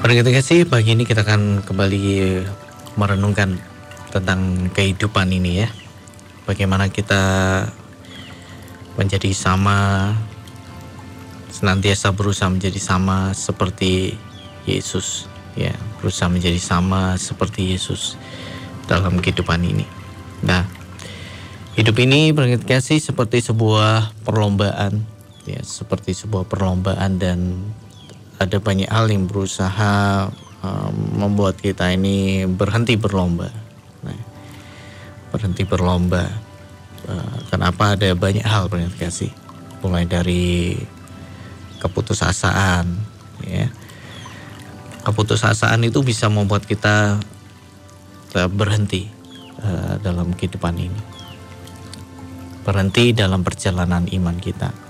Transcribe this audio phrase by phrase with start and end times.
[0.00, 2.40] Pendengar kasih, pagi ini kita akan kembali
[2.96, 3.60] merenungkan
[4.08, 5.68] tentang kehidupan ini ya.
[6.48, 7.20] Bagaimana kita
[8.96, 10.08] menjadi sama
[11.52, 14.16] senantiasa berusaha menjadi sama seperti
[14.64, 18.16] Yesus ya, berusaha menjadi sama seperti Yesus
[18.88, 19.84] dalam kehidupan ini.
[20.40, 20.64] Nah,
[21.76, 25.04] hidup ini pendengar kasih seperti sebuah perlombaan
[25.44, 27.60] ya, seperti sebuah perlombaan dan
[28.40, 30.26] ada banyak hal yang berusaha
[30.64, 33.52] um, membuat kita ini berhenti berlomba.
[34.00, 34.16] Nah,
[35.28, 36.24] berhenti berlomba.
[37.04, 39.28] Uh, kenapa ada banyak hal kasih,
[39.84, 40.72] mulai dari
[41.84, 42.88] keputusasaan,
[43.44, 43.68] ya.
[45.04, 47.20] Keputusasaan itu bisa membuat kita
[48.40, 49.04] uh, berhenti
[49.60, 51.02] uh, dalam kehidupan ini,
[52.64, 54.89] berhenti dalam perjalanan iman kita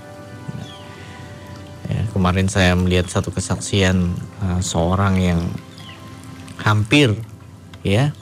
[2.11, 4.11] kemarin saya melihat satu kesaksian
[4.43, 5.41] uh, seorang yang
[6.61, 7.15] hampir
[7.81, 8.13] ya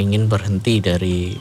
[0.00, 1.36] ingin berhenti dari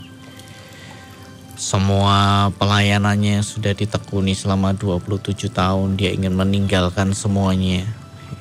[1.53, 7.87] semua pelayanannya sudah ditekuni selama 27 tahun dia ingin meninggalkan semuanya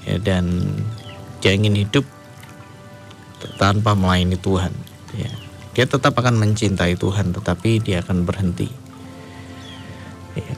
[0.09, 0.67] ya, dan
[1.39, 2.03] dia ingin hidup
[3.63, 4.75] tanpa melayani Tuhan
[5.15, 5.31] ya.
[5.77, 8.67] dia tetap akan mencintai Tuhan tetapi dia akan berhenti
[10.35, 10.55] ya.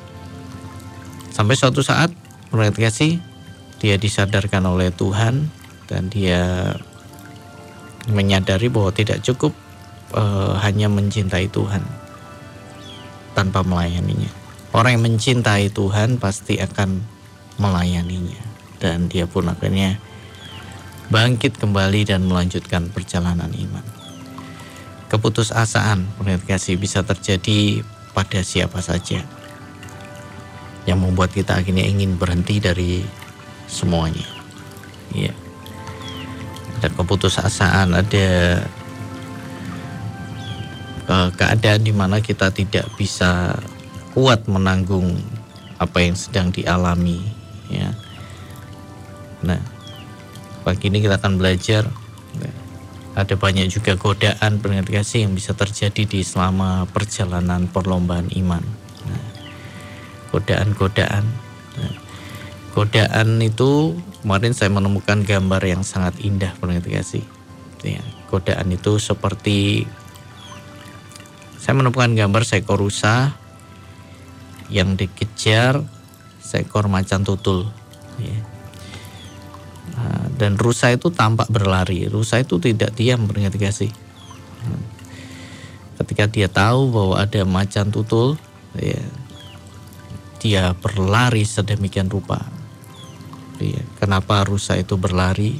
[1.36, 2.23] sampai suatu saat
[2.55, 3.19] Menurut kasih
[3.83, 5.50] dia disadarkan oleh Tuhan
[5.91, 6.70] dan dia
[8.06, 9.50] menyadari bahwa tidak cukup
[10.14, 11.83] uh, hanya mencintai Tuhan
[13.34, 14.30] tanpa melayaninya.
[14.70, 17.02] Orang yang mencintai Tuhan pasti akan
[17.58, 18.38] melayaninya
[18.78, 19.98] dan dia pun akhirnya
[21.11, 23.83] bangkit kembali dan melanjutkan perjalanan iman.
[25.11, 27.83] Keputusasaan menurut kasih bisa terjadi
[28.14, 29.27] pada siapa saja
[30.84, 33.00] yang membuat kita akhirnya ingin berhenti dari
[33.68, 34.28] semuanya.
[35.12, 35.32] Ya.
[36.80, 38.28] Ada keputusasaan, ada
[41.36, 43.56] keadaan di mana kita tidak bisa
[44.12, 45.17] kuat menanggung
[45.80, 47.20] apa yang sedang dialami,
[47.72, 47.92] ya.
[49.45, 49.61] Nah,
[50.64, 51.84] pagi ini kita akan belajar
[52.40, 52.52] ya,
[53.14, 58.83] ada banyak juga godaan pendengar yang bisa terjadi di selama perjalanan perlombaan iman
[60.34, 61.22] godaan-godaan.
[61.78, 61.95] Nah,
[62.74, 63.95] godaan itu
[64.27, 66.50] kemarin saya menemukan gambar yang sangat indah
[66.90, 67.22] kasih.
[67.86, 68.02] Ya,
[68.34, 69.86] godaan itu seperti
[71.62, 73.39] saya menemukan gambar seekor rusa
[74.74, 75.86] yang dikejar
[76.42, 77.70] seekor macan tutul.
[78.18, 78.39] Ya.
[79.95, 82.11] Nah, dan rusa itu tampak berlari.
[82.11, 83.30] Rusa itu tidak diam
[83.62, 83.92] kasih.
[84.66, 84.83] Nah,
[86.02, 88.34] ketika dia tahu bahwa ada macan tutul,
[88.74, 88.98] ya,
[90.44, 92.36] dia berlari sedemikian rupa.
[93.56, 95.56] Ya, kenapa rusa itu berlari?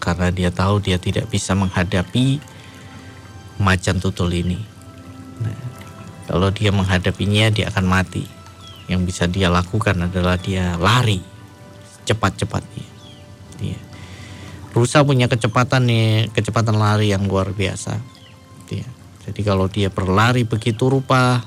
[0.00, 2.40] Karena dia tahu dia tidak bisa menghadapi
[3.60, 4.56] macan tutul ini.
[5.44, 5.60] Nah,
[6.24, 8.24] kalau dia menghadapinya, dia akan mati.
[8.88, 11.20] Yang bisa dia lakukan adalah dia lari
[12.08, 12.88] cepat-cepatnya.
[13.60, 13.76] Ya.
[14.72, 18.00] Rusa punya kecepatan nih, kecepatan lari yang luar biasa.
[18.72, 18.88] Ya.
[19.28, 21.44] Jadi kalau dia berlari begitu rupa,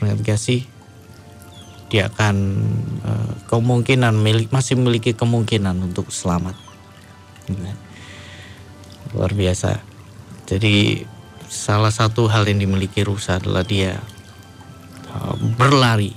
[0.00, 0.73] perhatikan sih
[1.94, 2.36] dia akan
[3.06, 6.58] uh, kemungkinan milik masih memiliki kemungkinan untuk selamat.
[7.54, 7.78] Nah,
[9.14, 9.78] luar biasa.
[10.42, 11.06] Jadi
[11.46, 14.02] salah satu hal yang dimiliki rusa adalah dia
[15.14, 16.10] uh, berlari,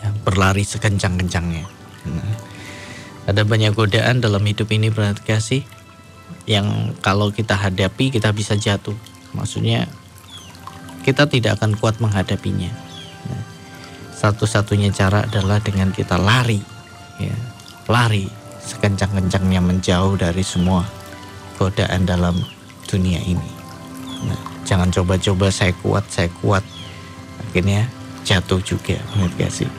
[0.00, 1.68] ya, berlari sekencang-kencangnya.
[2.08, 2.32] Nah,
[3.28, 5.62] ada banyak godaan dalam hidup ini berarti kasih
[6.48, 8.96] yang kalau kita hadapi kita bisa jatuh.
[9.36, 9.84] Maksudnya
[11.04, 12.81] kita tidak akan kuat menghadapinya
[14.22, 16.62] satu-satunya cara adalah dengan kita lari,
[17.18, 17.34] ya,
[17.90, 18.30] lari
[18.62, 20.86] sekencang-kencangnya menjauh dari semua
[21.58, 22.38] godaan dalam
[22.86, 23.50] dunia ini.
[24.30, 26.62] Nah, jangan coba-coba saya kuat, saya kuat,
[27.42, 27.90] akhirnya
[28.22, 29.70] jatuh juga, mengerti sih?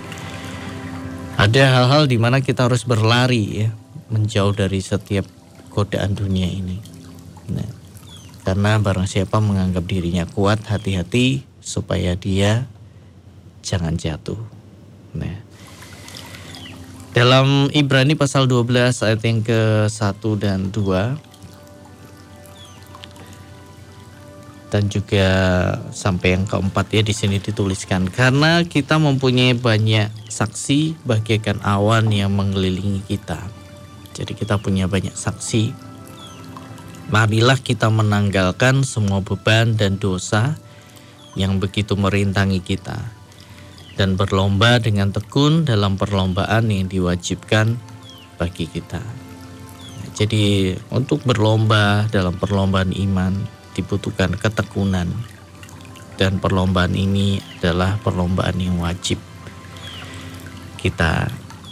[1.39, 3.69] Ada hal-hal di mana kita harus berlari ya,
[4.11, 5.23] menjauh dari setiap
[5.72, 6.84] godaan dunia ini.
[7.47, 7.69] Nah,
[8.43, 12.67] karena barang siapa menganggap dirinya kuat, hati-hati supaya dia
[13.63, 14.37] jangan jatuh.
[15.15, 15.39] Nah.
[17.13, 21.13] Dalam Ibrani pasal 12 ayat yang ke-1 dan 2
[24.73, 25.29] dan juga
[25.93, 32.33] sampai yang keempat ya di sini dituliskan karena kita mempunyai banyak saksi bagaikan awan yang
[32.33, 33.37] mengelilingi kita.
[34.17, 35.69] Jadi kita punya banyak saksi.
[37.13, 40.57] Marilah kita menanggalkan semua beban dan dosa
[41.37, 43.12] yang begitu merintangi kita
[43.93, 47.78] dan berlomba dengan tekun dalam perlombaan yang diwajibkan
[48.41, 49.01] bagi kita.
[50.13, 53.34] Jadi untuk berlomba dalam perlombaan iman
[53.73, 55.09] dibutuhkan ketekunan
[56.22, 59.17] dan perlombaan ini adalah perlombaan yang wajib
[60.78, 61.31] kita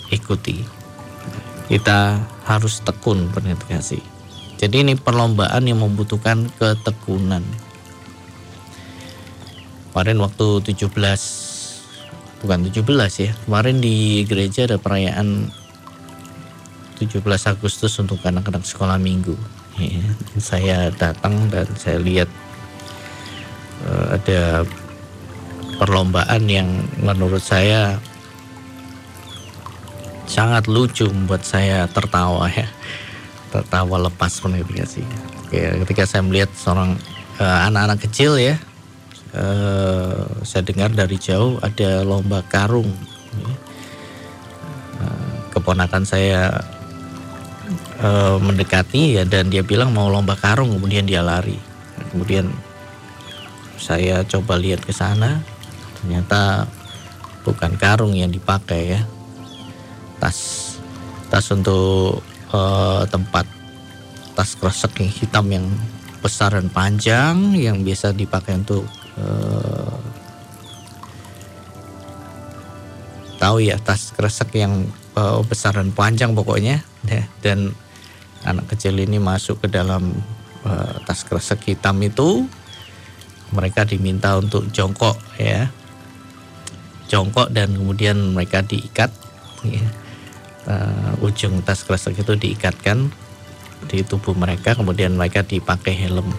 [0.09, 0.65] ikuti.
[1.69, 2.17] Kita
[2.50, 4.01] harus tekun pendengar kasih.
[4.57, 7.45] Jadi ini perlombaan yang membutuhkan ketekunan.
[9.91, 11.50] Kemarin waktu 17
[12.41, 12.85] bukan 17
[13.21, 13.31] ya.
[13.45, 15.49] Kemarin di gereja ada perayaan
[16.97, 19.33] 17 Agustus untuk anak-anak sekolah minggu.
[19.79, 20.03] Ya,
[20.38, 22.29] saya datang dan saya lihat
[23.88, 24.67] uh, ada
[25.81, 26.69] perlombaan yang
[27.01, 27.97] menurut saya
[30.29, 32.69] sangat lucu membuat saya tertawa ya
[33.51, 34.31] tertawa lepas
[34.88, 35.03] sih
[35.51, 36.95] ya, ketika saya melihat seorang
[37.35, 38.55] eh, anak-anak uh, kecil ya
[39.36, 42.89] uh, saya dengar dari jauh ada lomba karung.
[45.01, 46.62] Uh, keponakan saya
[48.04, 51.57] uh, mendekati ya dan dia bilang mau lomba karung kemudian dia lari.
[52.12, 52.51] Kemudian
[53.81, 55.42] saya coba lihat ke sana
[56.01, 56.69] ternyata
[57.48, 59.01] bukan karung yang dipakai ya.
[60.22, 60.72] Tas
[61.31, 62.22] tas untuk
[62.54, 63.48] uh, tempat
[64.36, 65.66] tas kresek yang hitam yang
[66.22, 68.86] besar dan panjang yang biasa dipakai untuk
[69.21, 69.95] uh,
[73.41, 74.85] tahu ya tas kresek yang
[75.18, 77.25] uh, besar dan panjang pokoknya ya.
[77.41, 77.73] dan
[78.45, 80.13] anak kecil ini masuk ke dalam
[80.62, 82.45] uh, tas kresek hitam itu
[83.50, 85.74] mereka diminta untuk jongkok ya
[87.09, 89.09] jongkok dan kemudian mereka diikat
[89.65, 89.83] ya.
[90.69, 93.09] uh, ujung tas kresek itu diikatkan
[93.89, 96.29] di tubuh mereka kemudian mereka dipakai helm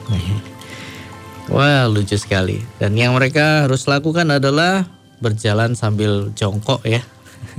[1.50, 2.62] wah lucu sekali.
[2.78, 4.86] Dan yang mereka harus lakukan adalah
[5.18, 7.02] berjalan sambil jongkok ya.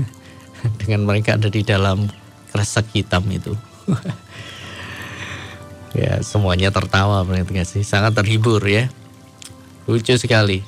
[0.80, 2.07] Dengan mereka ada di dalam
[2.53, 3.57] kresek hitam itu.
[5.94, 7.85] Ya semuanya tertawa berarti sih.
[7.85, 8.89] Sangat terhibur ya.
[9.86, 10.65] Lucu sekali.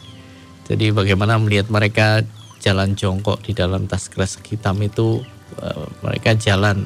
[0.70, 2.22] Jadi bagaimana melihat mereka
[2.62, 5.26] jalan jongkok di dalam tas kresek hitam itu
[5.62, 6.86] uh, mereka jalan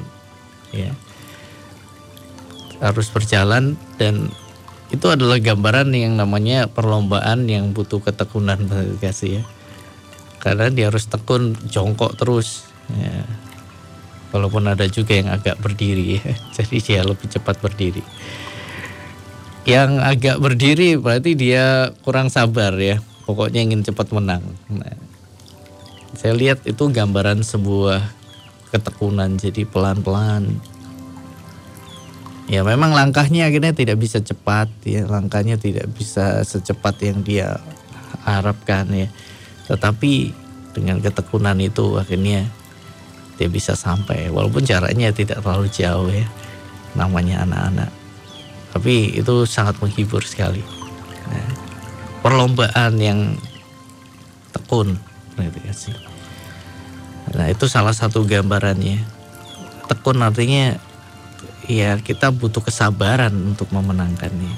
[0.72, 0.88] ya.
[2.80, 4.32] Harus berjalan dan
[4.90, 8.66] itu adalah gambaran yang namanya perlombaan yang butuh ketekunan
[8.98, 9.42] kasih ya.
[10.42, 13.22] Karena dia harus tekun jongkok terus ya.
[14.34, 16.26] walaupun ada juga yang agak berdiri ya.
[16.58, 18.02] jadi dia lebih cepat berdiri.
[19.62, 22.98] Yang agak berdiri berarti dia kurang sabar ya.
[23.30, 24.42] Pokoknya ingin cepat menang.
[24.66, 24.98] Nah,
[26.18, 28.02] saya lihat itu gambaran sebuah
[28.74, 30.58] ketekunan jadi pelan-pelan
[32.50, 35.06] ya memang langkahnya akhirnya tidak bisa cepat ya.
[35.06, 37.62] Langkahnya tidak bisa secepat yang dia
[38.26, 39.06] harapkan ya.
[39.70, 40.34] Tetapi
[40.74, 42.50] dengan ketekunan itu akhirnya
[43.38, 44.26] dia bisa sampai.
[44.34, 46.26] Walaupun jaraknya tidak terlalu jauh ya
[46.98, 47.90] namanya anak-anak.
[48.74, 50.62] Tapi itu sangat menghibur sekali
[51.26, 51.50] nah,
[52.22, 53.34] perlombaan yang
[54.54, 54.98] tekun
[55.40, 55.94] gitu
[57.30, 59.06] nah itu salah satu gambarannya.
[59.86, 60.74] Tekun artinya
[61.70, 64.50] ya kita butuh kesabaran untuk memenangkannya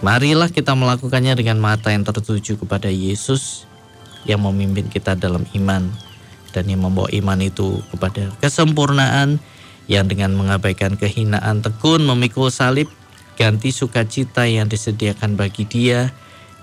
[0.00, 3.68] marilah kita melakukannya dengan mata yang tertuju kepada Yesus
[4.24, 5.92] yang memimpin kita dalam iman
[6.56, 9.36] dan yang membawa iman itu kepada kesempurnaan
[9.86, 12.88] yang dengan mengabaikan kehinaan tekun memikul salib
[13.36, 16.10] ganti sukacita yang disediakan bagi dia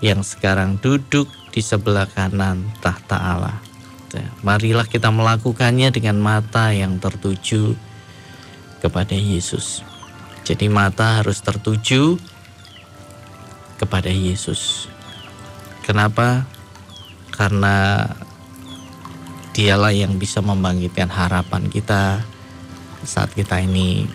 [0.02, 3.56] yang sekarang duduk di sebelah kanan tahta Allah.
[4.46, 7.74] Marilah kita melakukannya dengan mata yang tertuju
[8.84, 9.80] kepada Yesus.
[10.44, 12.20] Jadi mata harus tertuju
[13.80, 14.92] kepada Yesus.
[15.80, 16.44] Kenapa?
[17.34, 18.06] karena
[19.50, 22.22] dialah yang bisa membangkitkan harapan kita
[23.02, 24.06] saat kita ini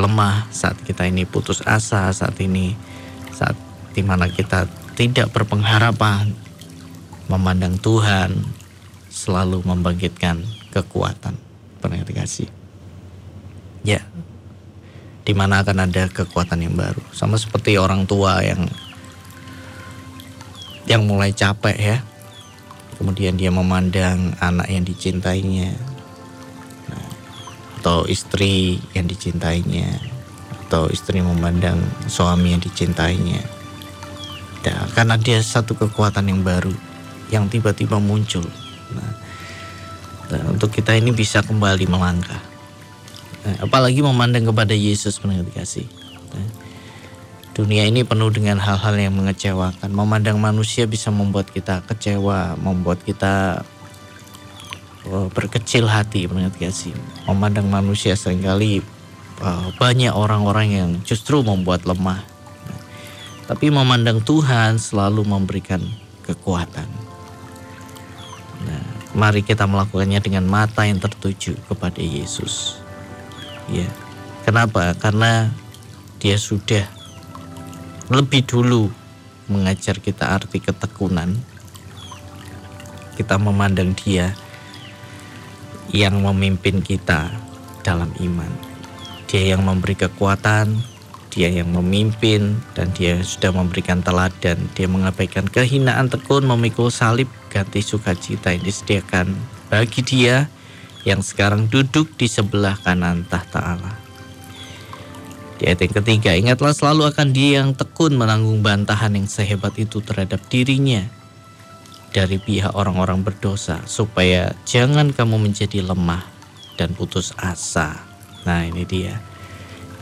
[0.00, 2.72] lemah, saat kita ini putus asa, saat ini
[3.28, 3.56] saat
[3.92, 4.64] di mana kita
[4.96, 6.32] tidak berpengharapan,
[7.28, 8.40] memandang Tuhan
[9.12, 10.40] selalu membangkitkan
[10.72, 11.36] kekuatan.
[11.80, 12.61] Pernah dikasih.
[13.82, 13.98] Ya,
[15.26, 17.02] di mana akan ada kekuatan yang baru.
[17.10, 18.70] Sama seperti orang tua yang
[20.86, 21.98] yang mulai capek ya,
[22.98, 25.74] kemudian dia memandang anak yang dicintainya.
[26.90, 27.08] Nah,
[27.82, 29.98] atau istri yang dicintainya.
[30.66, 33.42] Atau istri memandang suami yang dicintainya.
[34.62, 36.72] Nah, karena dia satu kekuatan yang baru
[37.34, 38.46] yang tiba-tiba muncul.
[38.94, 42.51] Nah, untuk kita ini bisa kembali melangkah
[43.46, 45.86] nah, apalagi memandang kepada Yesus pendengar kasih.
[46.32, 46.62] Nah,
[47.52, 49.92] Dunia ini penuh dengan hal-hal yang mengecewakan.
[49.92, 53.60] Memandang manusia bisa membuat kita kecewa, membuat kita
[55.04, 56.96] uh, berkecil hati menurut kasih.
[57.28, 58.80] Memandang manusia sering kali
[59.44, 62.24] uh, banyak orang-orang yang justru membuat lemah.
[63.44, 65.84] Tapi memandang Tuhan selalu memberikan
[66.24, 66.88] kekuatan.
[68.64, 72.81] Nah mari kita melakukannya dengan mata yang tertuju kepada Yesus
[73.72, 73.88] ya
[74.44, 75.48] kenapa karena
[76.20, 76.84] dia sudah
[78.12, 78.92] lebih dulu
[79.48, 81.40] mengajar kita arti ketekunan
[83.16, 84.36] kita memandang dia
[85.92, 87.28] yang memimpin kita
[87.84, 88.48] dalam iman.
[89.28, 90.80] Dia yang memberi kekuatan,
[91.28, 94.56] dia yang memimpin, dan dia sudah memberikan teladan.
[94.72, 99.36] Dia mengabaikan kehinaan tekun, memikul salib, ganti sukacita yang disediakan
[99.68, 100.48] bagi dia
[101.02, 103.96] yang sekarang duduk di sebelah kanan tahta Allah.
[105.58, 110.02] Di ayat yang ketiga, ingatlah selalu akan dia yang tekun menanggung bantahan yang sehebat itu
[110.02, 111.06] terhadap dirinya
[112.12, 116.26] dari pihak orang-orang berdosa supaya jangan kamu menjadi lemah
[116.76, 117.94] dan putus asa.
[118.42, 119.16] Nah, ini dia.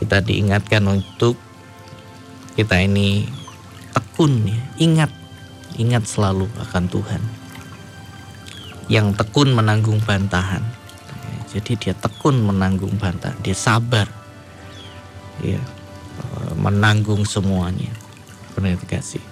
[0.01, 1.37] Kita diingatkan untuk
[2.57, 3.29] kita ini
[3.93, 5.11] tekun ya, ingat
[5.77, 7.21] ingat selalu akan Tuhan.
[8.91, 10.80] Yang tekun menanggung bantahan.
[11.51, 14.07] Jadi dia tekun menanggung bantahan, dia sabar.
[15.43, 15.59] Ya,
[16.55, 17.91] menanggung semuanya.
[18.55, 19.23] Benar kasih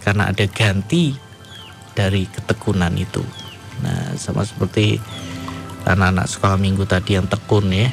[0.00, 1.14] karena ada ganti
[1.92, 3.22] dari ketekunan itu.
[3.84, 4.98] Nah, sama seperti
[5.86, 7.92] anak-anak sekolah minggu tadi yang tekun ya,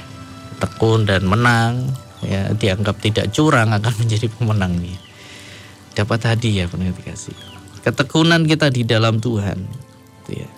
[0.57, 1.93] tekun dan menang,
[2.23, 4.97] ya dianggap tidak curang akan menjadi pemenangnya.
[5.93, 6.65] Dapat hadiah
[7.05, 7.35] kasih.
[7.85, 9.63] Ketekunan kita di dalam Tuhan,
[10.25, 10.49] gitu ya,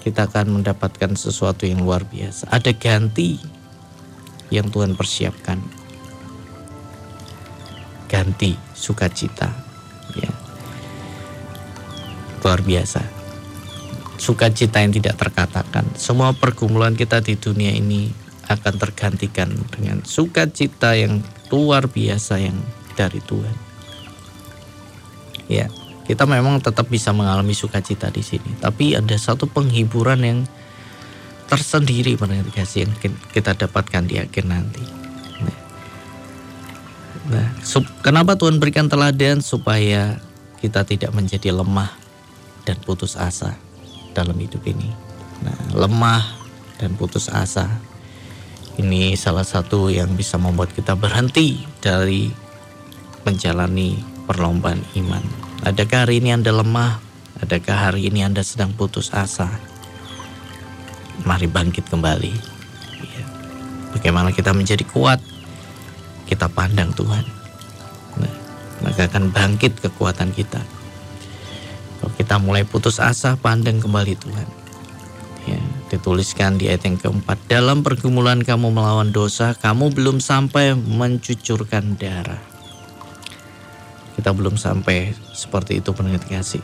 [0.00, 2.48] kita akan mendapatkan sesuatu yang luar biasa.
[2.48, 3.36] Ada ganti
[4.48, 5.60] yang Tuhan persiapkan.
[8.10, 9.54] Ganti sukacita,
[10.18, 10.30] ya
[12.42, 13.04] luar biasa.
[14.20, 15.86] Sukacita yang tidak terkatakan.
[15.96, 18.12] Semua pergumulan kita di dunia ini
[18.50, 22.58] akan tergantikan dengan sukacita yang luar biasa yang
[22.98, 23.56] dari Tuhan.
[25.48, 25.66] Ya,
[26.06, 30.40] kita memang tetap bisa mengalami sukacita di sini, tapi ada satu penghiburan yang
[31.50, 32.14] tersendiri
[32.54, 32.94] kasih yang
[33.34, 34.82] kita dapatkan di akhir nanti.
[35.42, 35.58] Nah,
[37.26, 37.46] nah
[38.06, 40.22] kenapa Tuhan berikan teladan supaya
[40.62, 41.90] kita tidak menjadi lemah
[42.62, 43.58] dan putus asa
[44.14, 44.92] dalam hidup ini.
[45.42, 46.22] Nah, lemah
[46.78, 47.66] dan putus asa
[48.78, 52.30] ini salah satu yang bisa membuat kita berhenti dari
[53.26, 55.49] menjalani perlombaan iman.
[55.60, 57.04] Adakah hari ini Anda lemah?
[57.44, 59.60] Adakah hari ini Anda sedang putus asa?
[61.28, 62.32] Mari bangkit kembali.
[63.04, 63.24] Ya.
[63.92, 65.20] Bagaimana kita menjadi kuat?
[66.24, 67.28] Kita pandang Tuhan.
[68.16, 68.34] Nah,
[68.80, 70.64] maka akan bangkit kekuatan kita.
[72.00, 74.48] Kalau kita mulai putus asa, pandang kembali Tuhan.
[75.44, 75.60] Ya,
[75.92, 82.49] dituliskan di ayat yang keempat, dalam pergumulan kamu melawan dosa, kamu belum sampai mencucurkan darah.
[84.20, 86.60] Kita belum sampai seperti itu pendengar kasih.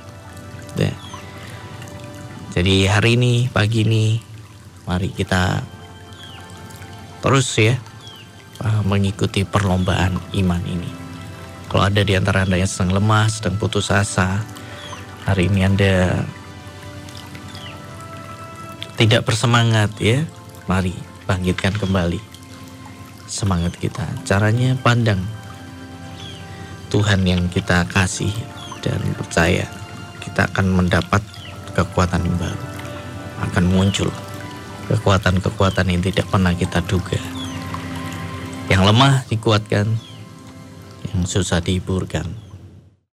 [0.77, 0.93] Ya.
[2.53, 4.21] Jadi hari ini, pagi ini,
[4.85, 5.65] mari kita
[7.25, 7.81] terus ya
[8.61, 10.91] uh, mengikuti perlombaan iman ini.
[11.73, 14.45] Kalau ada di antara Anda yang sedang lemah, sedang putus asa,
[15.25, 16.13] hari ini Anda
[19.01, 20.29] tidak bersemangat ya,
[20.69, 20.93] mari
[21.25, 22.21] bangkitkan kembali
[23.25, 24.05] semangat kita.
[24.29, 25.25] Caranya pandang
[26.87, 28.31] Tuhan yang kita kasih
[28.81, 29.67] dan percaya
[30.23, 31.19] kita akan mendapat
[31.75, 32.67] kekuatan yang baru.
[33.43, 34.09] Akan muncul
[34.87, 37.19] kekuatan-kekuatan yang tidak pernah kita duga.
[38.71, 39.87] Yang lemah dikuatkan,
[41.11, 42.46] yang susah dihiburkan